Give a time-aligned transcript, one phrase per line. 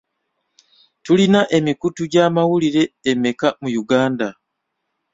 [1.03, 4.27] Tulina emikutu gy'amawulire emeka mu Uganda?